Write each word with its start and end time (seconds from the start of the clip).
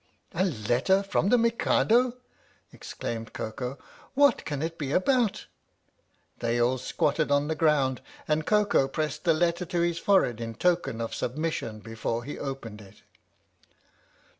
"A 0.33 0.43
letter 0.45 1.03
from 1.03 1.29
the 1.29 1.37
Mikado!" 1.37 2.15
exclaimed 2.73 3.33
Koko. 3.33 3.77
"What 4.15 4.45
can 4.45 4.63
it 4.63 4.79
be 4.79 4.91
about?" 4.91 5.45
They 6.39 6.59
all 6.59 6.79
squatted 6.79 7.29
on 7.29 7.47
the 7.49 7.53
ground, 7.55 8.01
and 8.27 8.47
Koko 8.47 8.87
pressed 8.87 9.25
the 9.25 9.33
letter 9.35 9.63
to 9.65 9.81
his 9.81 9.99
forehead 9.99 10.41
in 10.41 10.55
token 10.55 11.01
of 11.01 11.13
sub 11.13 11.37
mission 11.37 11.81
before 11.81 12.23
he 12.23 12.39
opened 12.39 12.81
it. 12.81 13.03